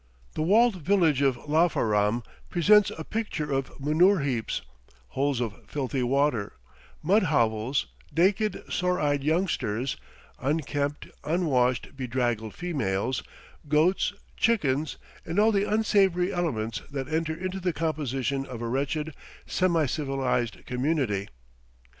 The 0.33 0.41
walled 0.41 0.77
village 0.77 1.21
of 1.21 1.37
Lafaram 1.47 2.23
presents 2.49 2.89
a 2.97 3.03
picture 3.03 3.51
of 3.51 3.79
manure 3.79 4.21
heaps, 4.21 4.63
holes 5.09 5.39
of 5.39 5.63
filthy 5.67 6.01
water, 6.01 6.53
mud 7.03 7.21
hovels, 7.25 7.85
naked, 8.17 8.63
sore 8.67 8.99
eyed 8.99 9.23
youngsters, 9.23 9.97
unkempt, 10.39 11.07
unwashed, 11.23 11.95
bedraggled 11.95 12.55
females, 12.55 13.21
goats, 13.69 14.11
chickens, 14.35 14.97
and 15.23 15.37
all 15.37 15.51
the 15.51 15.71
unsavory 15.71 16.33
elements 16.33 16.81
that 16.89 17.07
enter 17.07 17.35
into 17.35 17.59
the 17.59 17.71
composition 17.71 18.43
of 18.47 18.59
a 18.63 18.67
wretched, 18.67 19.13
semi 19.45 19.85
civilized 19.85 20.65
community. 20.65 21.27